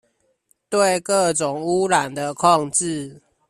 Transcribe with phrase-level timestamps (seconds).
[0.67, 3.21] 對各種汙染的控制